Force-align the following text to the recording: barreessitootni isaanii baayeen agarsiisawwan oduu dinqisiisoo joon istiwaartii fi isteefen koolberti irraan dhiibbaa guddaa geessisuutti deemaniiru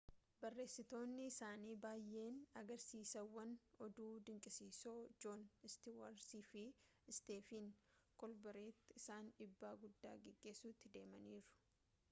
barreessitootni 0.43 1.25
isaanii 1.31 1.73
baayeen 1.81 2.37
agarsiisawwan 2.61 3.51
oduu 3.87 4.13
dinqisiisoo 4.29 4.93
joon 5.25 5.43
istiwaartii 5.69 6.41
fi 6.47 6.63
isteefen 7.13 7.69
koolberti 8.23 8.89
irraan 9.01 9.31
dhiibbaa 9.37 9.75
guddaa 9.85 10.15
geessisuutti 10.25 10.93
deemaniiru 10.97 11.45